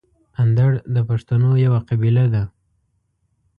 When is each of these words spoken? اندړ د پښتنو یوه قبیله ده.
اندړ 0.41 0.71
د 0.95 0.97
پښتنو 1.09 1.49
یوه 1.65 1.79
قبیله 1.89 2.25
ده. 2.33 2.43